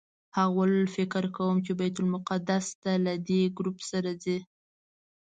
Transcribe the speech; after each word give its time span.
هغه 0.35 0.53
وویل 0.57 0.85
فکر 0.97 1.23
کوم 1.35 1.55
چې 1.65 1.71
بیت 1.79 1.95
المقدس 2.01 2.65
ته 2.81 2.91
له 3.05 3.13
دې 3.27 3.41
ګروپ 3.57 3.77
سره 3.91 4.09
ځئ. 4.23 4.39